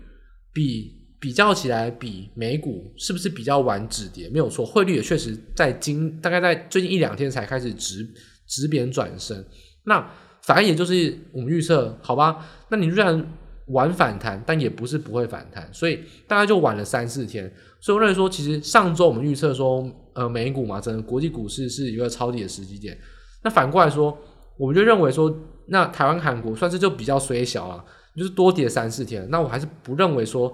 [0.54, 1.04] 比。
[1.18, 4.30] 比较起来，比美股是不是比较晚止跌？
[4.30, 8.08] 没有错，汇率也确实在今大概在最近一两天才开始止
[8.48, 9.44] 止贬转升。
[9.84, 12.46] 那反而也就是我们预测，好吧？
[12.70, 13.26] 那你虽然
[13.68, 17.52] 晚反弹，但也不是不会反弹，所以大概就晚了三四天。
[17.80, 22.98] 所以我认为说，其实上周我们预测说，呃，美股嘛，整个国际股市是一个抄底的时机点。
[23.44, 24.18] 那反过来说，
[24.58, 25.36] 我们就认为说，
[25.68, 27.84] 那台湾、韩国算是就比较衰小啊，
[28.16, 29.28] 就是多跌三四天。
[29.30, 30.52] 那我还是不认为说。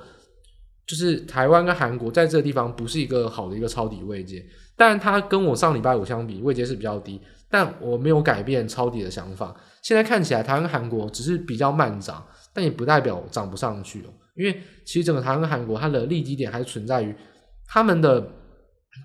[0.84, 4.44] 就是台湾跟韩国在这个地方不是一个好的一个抄底位阶，
[4.82, 9.56] 但它跟我上礼拜五相比，位阶是比较低，但我没有改变抄底的想法。
[9.84, 14.06] 现在看起来台湾跟韩国只是比较慢涨，但也不代表涨不上去哦。
[14.36, 17.16] 因为其实整个台湾跟韩国它的利基点还是存在于
[17.68, 18.28] 他们的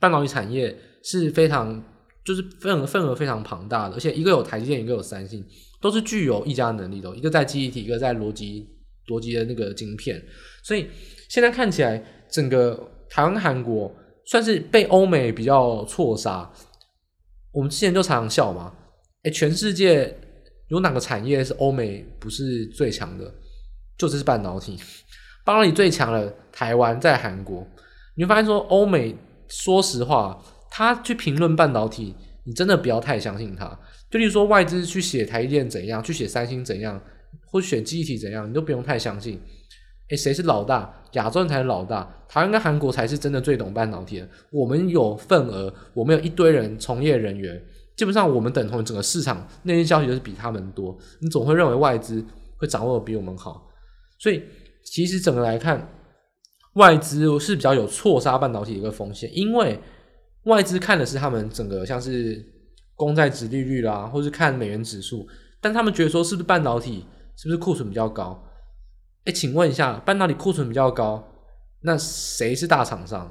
[0.01, 1.85] 半导体产业是非常
[2.25, 5.45] 就是份额份额非常庞大的，而且一个有台积电，一个有三星，
[5.83, 8.67] 都是具有议价能力的，一个在记忆体，一个在逻辑
[9.09, 10.25] 逻辑的那个晶片，
[10.63, 10.87] 所以。
[11.29, 13.93] 现在看起来，整个台湾、韩国
[14.27, 16.49] 算是被欧美比较错杀。
[17.53, 18.75] 我们之前就常常笑嘛，
[19.23, 20.15] 诶，全世界
[20.69, 23.33] 有哪个产业是欧美不是最强的？
[23.97, 24.79] 就是半导体，
[25.43, 27.67] 半导体最强的台湾在韩国。
[28.15, 29.17] 你会发现说，欧美
[29.49, 30.39] 说实话，
[30.71, 33.67] 他去评论半导体，你真的不要太相信他。
[34.11, 37.01] 就例如说，外资去写台积电怎样，去写三星怎样，
[37.47, 39.41] 或选记忆体怎样，你都不用太相信。
[40.09, 40.93] 诶，谁是老大？
[41.13, 44.29] 亚洲人才是老大，台湾跟韩国才是真的最懂半导体的。
[44.53, 47.59] 我们有份额，我们有一堆人从业人员，
[47.97, 50.95] 基本上我们等同整个市场内线消息都是比他们多。
[51.21, 52.23] 你总会认为外资
[52.59, 53.67] 会掌握的比我们好，
[54.19, 54.43] 所以
[54.85, 55.89] 其实整个来看，
[56.75, 59.81] 外资是比较有错杀半导体的一个风险，因为
[60.45, 62.45] 外资看的是他们整个像是
[62.95, 65.27] 公债殖利率啦，或是看美元指数，
[65.63, 68.43] 但他们觉得说是不是半导体是不是库存比较高？
[69.27, 71.23] 哎，请问一下，半导体库存比较高，
[71.83, 73.31] 那谁是大厂商？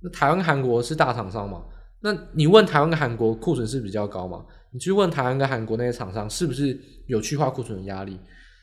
[0.00, 1.64] 那台湾、韩国是大厂商吗？
[2.00, 4.44] 那你问台湾跟韩国库存是比较高吗？
[4.72, 8.18] 你去问台湾跟韩国那些厂商，是不是有去化库存的压力？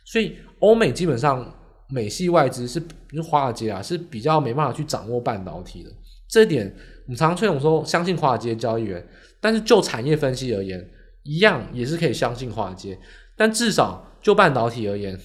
[0.06, 1.52] 所以欧美基本上
[1.88, 2.84] 美系外资是，
[3.24, 5.90] 华尔街啊，是比较没办法去掌握半导体的。
[6.28, 6.68] 这一点
[7.06, 9.06] 我们常常吹捧说相信华尔街交易员，
[9.40, 10.86] 但是就产业分析而言，
[11.24, 13.00] 一样也是可以相信华尔街，
[13.38, 15.18] 但至少就半导体而言。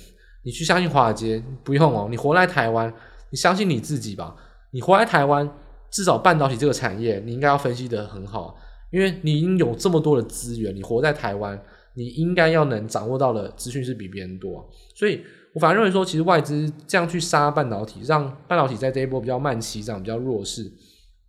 [0.43, 2.93] 你去相信华尔街不用哦，你活在台湾，
[3.31, 4.35] 你相信你自己吧。
[4.71, 5.51] 你活在台湾，
[5.91, 8.55] 至少半导体这个产业，你应该要分析得很好，
[8.91, 11.61] 因为你已经有这么多的资源，你活在台湾，
[11.95, 14.69] 你应该要能掌握到的资讯是比别人多。
[14.95, 15.23] 所以
[15.55, 20.71] 我反而认为说，其实外资这样去杀半导体，让半导体在这一波比较慢起涨，比较弱势，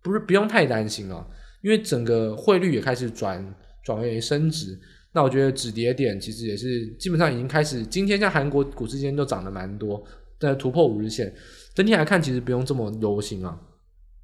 [0.02, 1.26] 不是不用太担心啊，
[1.62, 4.78] 因为整个汇率也开始转转为升值，
[5.12, 10.02] 那我觉得止跌点其实也是基本上已经开始，今天像韩国股市间就涨得蛮多，
[10.38, 11.32] 在突破五日线。
[11.74, 13.58] 整体来看，其实不用这么忧心啊，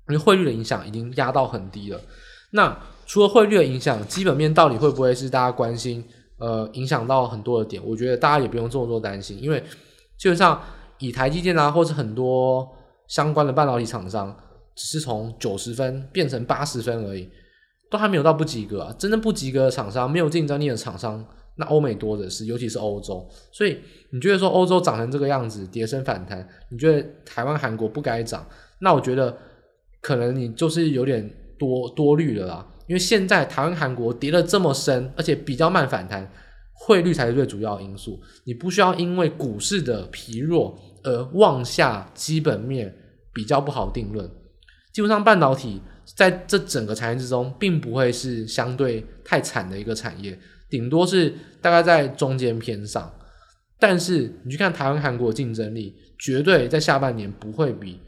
[0.08, 2.00] 因为汇率的影响已经压到很低了。
[2.52, 6.04] 那除了汇率的影响，基本面到底会不会是大家关心？
[6.38, 9.58] 呃，影响到很多的点，我觉得大家也不用这么多担心，因为
[10.18, 10.62] 基本上
[10.98, 12.68] 以台积电啊，或者很多
[13.08, 14.36] 相关的半导体厂商，
[14.74, 17.26] 只是从九十分变成八十分而已，
[17.90, 18.94] 都还没有到不及格啊。
[18.98, 21.24] 真正不及格的厂商，没有竞争力的厂商，
[21.56, 23.26] 那欧美多的是，尤其是欧洲。
[23.52, 23.78] 所以
[24.10, 28.46] 你觉得说欧洲涨成这个样子，跌升反弹，你觉得台湾、韩国不该涨？
[28.80, 29.36] 那我觉得
[30.00, 32.66] 可能你就是有点多 多虑了啦。
[32.86, 36.30] 因为现在台湾、韩国跌得这么深，而且比较慢反弹，
[36.72, 38.20] 汇率才是最主要的因素。
[38.44, 42.94] 你不需要因为股市的疲弱而妄下基本面
[43.32, 44.30] 比较不好定论。
[44.92, 45.82] 基本上半导体
[46.14, 50.38] 在这整个产业之中，并不会是相对太惨的一个产业，
[50.70, 53.12] 顶多是大概在中间偏上。
[53.78, 58.00] 但是你去看台湾、韩国的竞争力，绝对在下半年不会比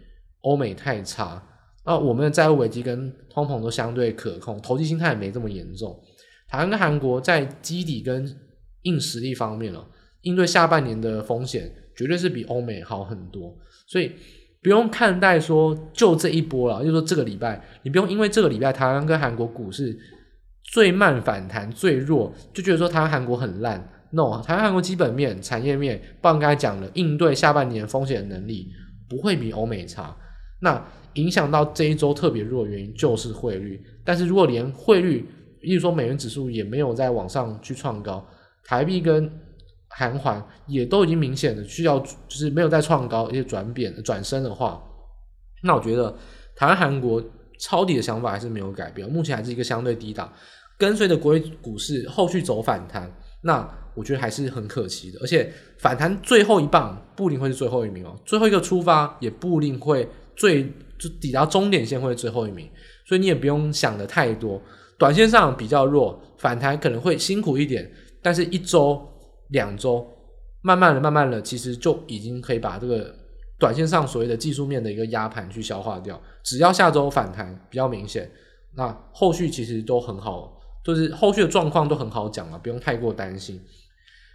[0.43, 1.43] 欧美太差。
[1.85, 5.99] 那我们的债务危机跟通膨都相对可控，投机心态也没这么严重。
[6.49, 8.35] 台湾跟韩国在基底跟
[8.83, 9.87] 硬实力方面了，
[10.23, 13.55] 应对下半年的风险绝对是比欧美好很多。
[13.87, 14.13] 所以
[14.69, 19.99] 不用看待说就这一波了，就说这个礼拜，你不用因为这个礼拜台湾跟韩国股市
[20.63, 23.83] 最慢反弹最弱，就觉得说台湾韩国很烂。
[24.11, 28.69] No，台湾韩国基本面、产业面，不然刚才讲了，应对下半年风险的能力
[29.09, 30.15] 不会比欧美差。
[30.61, 35.27] 那影响到这一周特别弱的原因就是汇率，但是如果连汇率，
[35.63, 38.23] 例如说美元指数也没有再往上去创高，
[38.67, 39.33] 台币跟
[39.99, 44.81] 韩环也都已经明显的需要就是没有再创高，一些转贬转升的话，
[45.65, 46.17] 那我觉得
[46.55, 47.21] 台湾韩国
[47.59, 50.33] 抄底的想法还是没有改变，目前还是一个相对低档，
[50.79, 60.73] 跟随着国际股市后续走反弹，那我觉得还是很可惜的，而且反弹最后一棒不一定会是最后一名哦，最后一个出发也不一定会最。
[60.99, 62.69] 就抵达终点线会最后一名，
[63.07, 64.61] 所以你也不用想的太多。
[64.99, 67.89] 短线上比较弱，反弹可能会辛苦一点，
[68.21, 69.01] 但是一周、
[69.49, 70.07] 两周，
[70.63, 73.15] 慢慢的、慢慢的，其实就已经可以把这个
[73.59, 76.21] 短线上所谓的技术面的一个压盘去消化掉。
[76.43, 78.31] 只要下周反弹比较明显，
[78.75, 83.61] 那后续其实都很好，就是后续的状况都很好讲了，不用太过担心。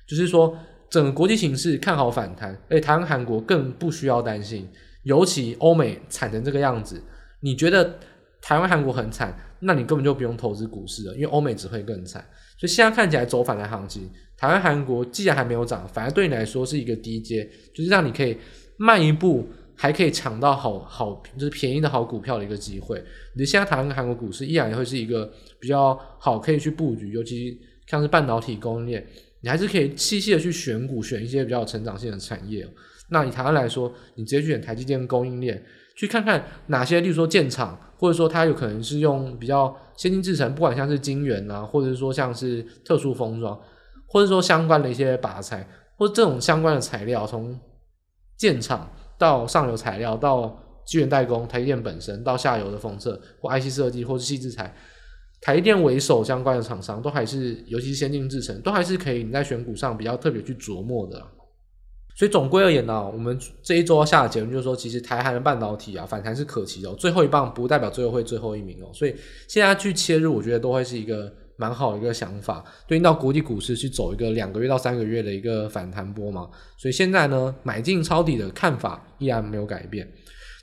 [0.08, 0.58] 就是说，
[0.89, 4.69] 整个国际形势看好反弹，而台湾、韩国更不需要担心。
[5.04, 7.02] 尤其欧美惨成这个样子，
[7.41, 7.99] 你觉得
[8.41, 12.23] 台湾、韩国很惨，那你根本就不用投资股市了，因为欧美只会更惨。
[12.58, 18.38] 所以现在看起来走反的行情，台湾、韩国既然还没有涨，反而对你来说是一个低阶，就是让你可以
[18.78, 23.04] 慢一步，还可以抢到好好就是便宜的好股票的一个机会。
[23.36, 29.06] 你现在台湾跟韩国股市依然会是一个比较好可以去布局，尤其像是半导体供应链，
[29.41, 32.67] 你还是可以细细的去选股，选一些比较成长性的产业。
[33.10, 35.62] 那以台湾来说，你直接去选台积电供应链，
[35.95, 43.58] 去看看哪些，例如说建厂，或者说它有可能是用比较先进制程，不管像是晶圆啊，或者说像是特殊封装，
[44.10, 45.66] 或者说相关的一些靶材，
[45.98, 47.58] 或这种相关的材料，从
[48.38, 50.54] 建厂到上游材料，到
[50.86, 54.76] 晶圆代工，台积电本身到下游的封测或 IC 设计，或是细制材，
[55.39, 61.26] 台积电为首相关的厂商，都还是尤其是先进制程，都还是可以你在选股上比较特别去琢磨的。
[62.15, 68.89] 所以总归而言呢，我们这一周要下的结论就是说，其实台韩的半导体啊反弹是可期的，最后一棒不代表最后会最后一名哦。
[68.93, 69.15] 所以
[69.47, 72.63] 现在去切入，我觉得都会是一个蛮好的一个想法。
[72.88, 76.47] 对应到国际股市去走一个两个月到三个月的一个反弹波嘛，
[76.78, 80.08] 所以现在呢，买进抄底的看法依然没有改变。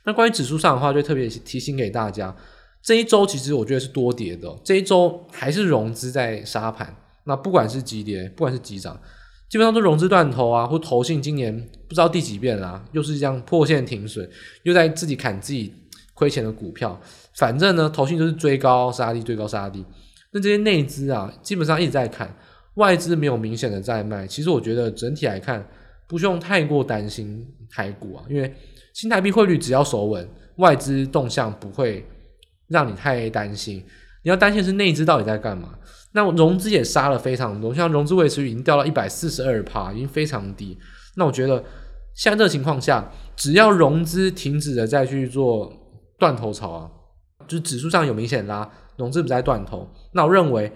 [0.04, 2.34] 那关于指数上的话，就特别提醒给大家，
[2.80, 6.96] 这一周其实我觉得是多跌的，这一周还是融资在杀盘。
[7.24, 8.98] 那不管是急跌，不管是急涨。
[9.50, 11.52] 基本上都融资断头啊，或投信今年
[11.88, 14.26] 不知道第几遍啦、啊，又是这样破线停损，
[14.62, 15.74] 又在自己砍自己
[16.14, 16.98] 亏钱的股票。
[17.34, 19.84] 反正呢，投信就是追高杀低，追高杀低。
[20.30, 22.32] 那这些内资啊，基本上一直在砍，
[22.74, 24.24] 外资没有明显的在卖。
[24.24, 25.66] 其实我觉得整体来看，
[26.06, 28.54] 不需要太过担心台股啊，因为
[28.94, 32.06] 新台币汇率只要守稳，外资动向不会
[32.68, 33.84] 让你太担心。
[34.22, 35.74] 你要担心是内资到底在干嘛？
[36.12, 40.76] 那融资也杀了非常多，像融资维持已经掉到一百四十二趴，已经非常低。
[41.16, 41.62] 那我觉得
[42.14, 45.72] 现在这个情况下，只要融资停止了再去做
[46.18, 46.90] 断头潮啊，
[47.46, 50.72] 就指数上有明显拉，融资不再断头，那我认为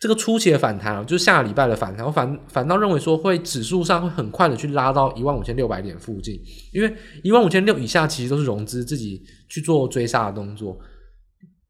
[0.00, 6.40] 这个初期的反弹啊，就是下个礼拜的反弹，我反反倒认为说会指数上会很快的去拉到一万五千六百点附近，
[6.72, 10.78] 因为一万五千六以下其实都是融资自己去做追杀的动作。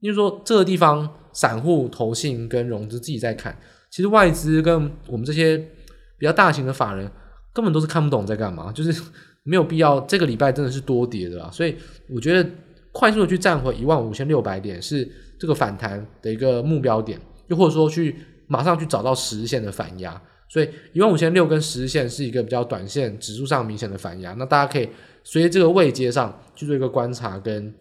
[0.01, 1.09] 因为说这个地方
[1.39, 3.57] 散户、投信跟融资自己在看。
[3.89, 5.57] 其实外资跟我们这些
[6.19, 7.09] 比较大型的法人
[7.53, 9.03] 根本都是看不懂在干嘛，就是
[9.45, 10.01] 没有必要。
[10.01, 11.77] 这个礼拜真的是多跌的啦，所以
[12.09, 12.51] 我觉得
[12.91, 15.09] 快速的去站回一万五千六百点是
[15.39, 18.17] 这个反弹的一个目标点，又或者说去
[18.49, 20.21] 马上去找到十日线的反压。
[20.51, 24.89] 所以一万五千六跟十日线是一个比较短线指数上明显的反压，那大家可以
[25.23, 27.73] 随着这个位阶上去做一个观察，跟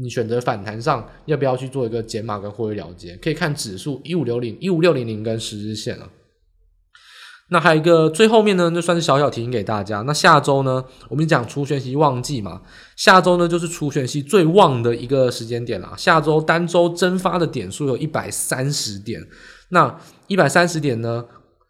[0.00, 6.08] 你选择反弹上要不要去做一个减码跟获利了结，可以看指数一五六零一五六零零跟十日线啊。
[7.50, 10.00] 那还有一个最后面呢，就算是小小提醒给大家。
[10.02, 12.62] 那下周呢，我们讲除权息旺季嘛，
[12.96, 15.92] 下周呢就是除权息最旺的一个时间点啦。
[15.96, 19.22] 下周单周蒸发的点数有一百三十点，
[19.68, 19.94] 那
[20.26, 21.24] 一百三十点呢？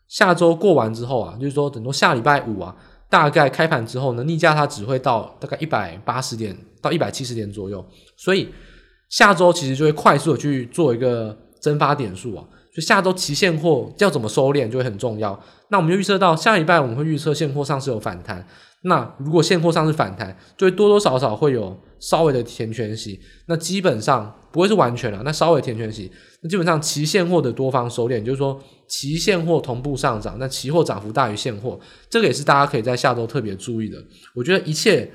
[0.07, 2.77] 下周过完之后啊，就是说，等到下礼拜五啊，
[3.11, 7.85] 大概开盘之后呢，逆价它只会到大概一百八十点到一百七十点左右，
[8.17, 8.49] 所以
[9.09, 15.39] 下周其实就会快速的去做一个蒸发点数啊，就下周期现货要怎么收敛就会很重要。
[15.71, 18.47] 那我们就预测到下礼拜我们会预测现货上是有反弹。
[18.87, 26.13] 那如果现货上是反弹，就会多多少少会有稍微的填权息，那基本上不会是完全了，那稍微填权息，
[26.43, 31.81] 那基本上期现货的多方收敛，就是说期现货同步上涨，那期货涨幅大于现货，
[32.11, 33.97] 这个也是大家可以在下周特别注意的。
[34.35, 35.11] 我觉得一切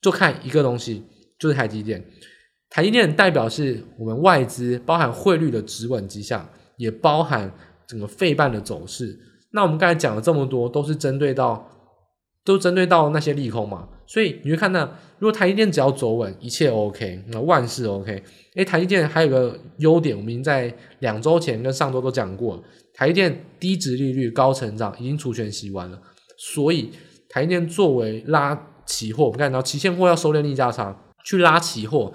[0.00, 1.04] 就看一个东西，
[1.38, 2.04] 就是台积电，
[2.70, 7.52] 台积电代表是我们外资包含汇率的止稳迹象，也包含
[7.86, 9.18] 整个费半的走势。
[9.52, 11.72] 那我们刚才讲了这么多，都是针对到。
[12.46, 14.88] 都针对到那些利空嘛，所以你会看到，
[15.18, 18.22] 如果台积电只要走稳，一切 OK，那万事 OK。
[18.54, 22.62] 诶，台积电还有个优点，我们已经在两周前跟上周都讲过，
[22.94, 26.00] 台积电低值利率、高成长，已经除权息完了，
[26.38, 26.92] 所以
[27.28, 28.54] 台积电作为拉
[28.86, 32.12] 期货，我们看到期现货要收敛逆价差，去拉期货，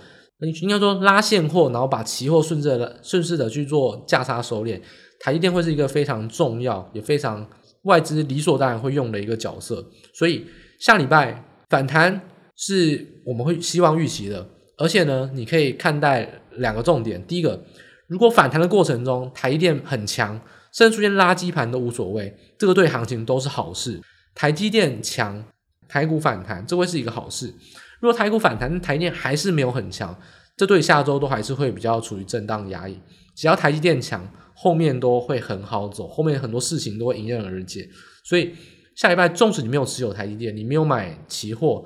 [0.62, 4.82] 应该说拉现货，然后把期货顺着顺势的去做价差收敛，
[5.20, 7.48] 台积电会是一个非常重要也非常。
[7.86, 10.46] 外资理所当然会用的一个角色，所以
[10.80, 12.22] 下礼拜反弹
[12.56, 14.48] 是我们会希望预期的，
[14.78, 17.26] 而且呢，你可以看待两个重点。
[17.26, 17.60] 第一个，
[18.06, 20.40] 如果反弹的过程中台积电很强，
[20.72, 24.00] 甚至出现垃圾盘都无所谓，这个对行情都是好事。
[24.36, 25.44] 台积电强，
[25.92, 27.54] 台股反弹，这会是一个好事。
[28.00, 30.18] 如果台股反弹，台电还是没有很强，
[30.56, 32.98] 这对下周都还是会比较处于震荡压抑。
[33.36, 34.26] 只要台积电强。
[34.54, 37.90] 后面都会很好走，后面很多事情都会迎刃而解，
[38.24, 38.54] 所以
[38.96, 41.84] 下礼拜纵使你没有持有台积电，你没有买期货，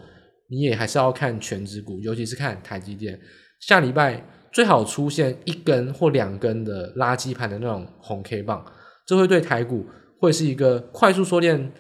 [0.49, 3.18] 你也还是要看全指股，尤其是看台积电。
[3.62, 8.66] 下礼拜最好出现一根或两根的垃圾盘的那种红 K 棒，
[9.06, 9.86] 这会对台股
[10.20, 11.72] 会是一个快速缩减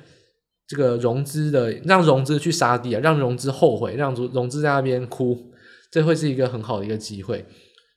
[0.67, 5.37] 这个融资的，让融资去杀低啊，让融资后悔，让融融资在那边哭，
[5.91, 7.45] 这会是一个很好的一个机会，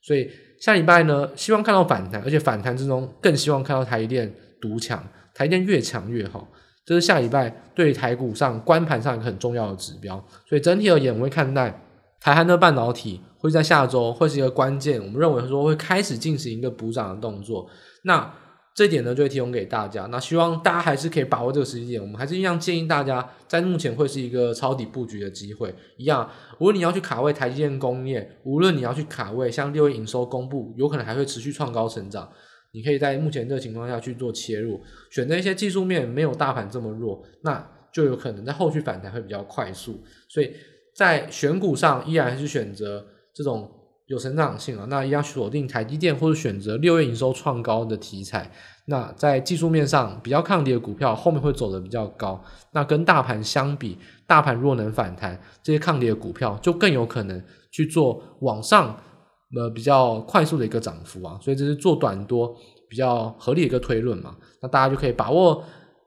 [0.03, 0.31] 所以。
[0.61, 5.01] 下礼拜呢，希望看到反弹，而且反弹之中更希望看到台积电独强，
[5.33, 6.49] 台积电越强越好，
[6.85, 10.17] 这是下礼拜对台股上观盘上一个很重要的指标。
[10.49, 11.81] 所以整体而言，我会看待
[12.21, 17.71] 台湾的半导体会在下周会是一个关键，我们认为说会开始进行一个补涨的动作。
[18.03, 18.29] 那
[18.79, 20.07] 这一点呢，就会提供给大家。
[20.07, 22.01] 那希望大家还是可以把握这个时机点。
[22.01, 25.75] 我们还是一样建议大家，在目前会是一个抄底布局的机会。
[25.97, 32.31] 一样，无论你要去卡位台积电工业，无论你要去卡位像六月营收公布，有可能还会持续创高成长，
[32.71, 40.05] 你可以在目前这个情况下去做切入，选择一些技术面没有大盘这么弱，那就有可能在后续反弹会比较快速。
[40.29, 40.53] 所以
[40.95, 43.05] 在选股上，依然是选择
[43.35, 43.75] 这种。
[44.09, 48.51] 有成长性啊，那一样锁定台积电或者选择六月营收创高的题材。
[48.87, 52.43] 那在技术面上比较抗跌的股票，后面会走得比较高。
[52.73, 58.97] 那跟大盘相比，大盘若能反弹，这些抗跌的股票就更有可能去做往上
[59.55, 61.39] 呃比较快速的一个涨幅啊。
[61.43, 62.57] 所以这是做短多
[62.89, 64.35] 比较合理的一个推论嘛。
[64.63, 65.63] 那大家就可以把握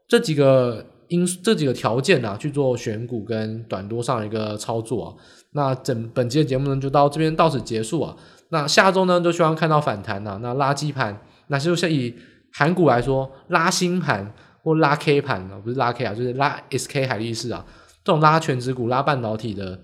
[0.08, 5.16] 这几个因这几个条件啊，去做选股跟短多上的一个操作啊。
[5.52, 8.16] 那整本期的节目呢，就到这边到此结束啊。
[8.50, 10.40] 那下周呢，就希望看到反弹呐。
[10.42, 12.16] 那垃圾盘，那就是以
[12.54, 14.34] 韩股来说，拉新盘
[14.64, 17.66] 或拉 K 盘啊，不是拉 K 啊，就是拉 SK 海力士啊，
[18.06, 19.78] 这种拉全值股、拉半导体的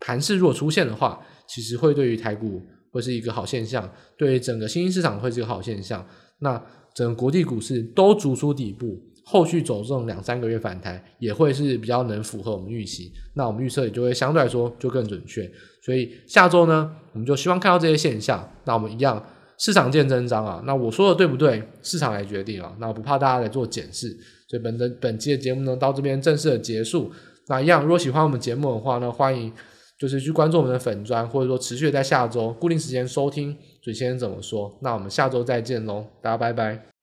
[0.00, 2.60] 盘势，如果出现的话，其实会对于台股
[2.92, 6.06] 会是一个好现象，对于整个新兴市场会是一个好现象。
[6.40, 6.62] 那
[6.94, 9.00] 整个国际股市都逐出底部。
[9.30, 15.48] 后续走这种两三个月反弹，也会是比较能符合我们预期，那我们预测也就会相对来说就更准确。
[15.84, 18.52] 所以下周呢，我们就希望看到这些现象。
[18.64, 19.24] 那我们一样，
[19.56, 20.60] 市场见真章啊。
[20.66, 21.62] 那我说的对不对？
[21.80, 22.74] 市场来决定啊。
[22.80, 24.08] 那我不怕大家来做检视。
[24.48, 27.12] 所以本的本期的节目呢，到这边正式的结束。
[27.46, 29.52] 那一样，如果喜欢我们节目的话呢，欢迎
[29.96, 34.76] 就是去关注我们的粉专，或者说持续在下周固定时间收听嘴先怎么说。
[34.82, 36.99] 那我们下周再见喽，大家拜拜。